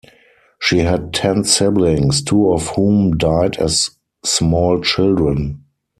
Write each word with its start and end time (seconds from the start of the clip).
She 0.57 0.79
had 0.79 1.13
ten 1.13 1.43
siblings, 1.43 2.23
two 2.23 2.51
of 2.53 2.69
whom 2.69 3.17
died 3.19 3.57
as 3.57 3.91
small 4.25 4.81
children. 4.81 5.63